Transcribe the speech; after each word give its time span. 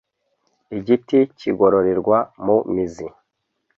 Igiti 0.77 1.19
kigororerwa 1.37 2.17
mu 2.45 2.57
mizi 2.73 3.07